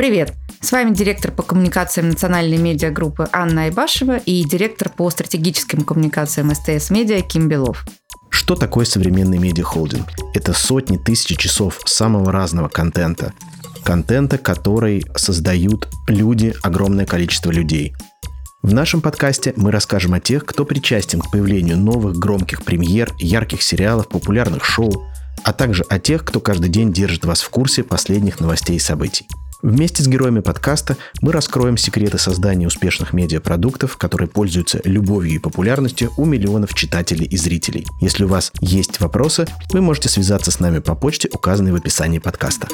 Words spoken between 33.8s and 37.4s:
которые пользуются любовью и популярностью у миллионов читателей и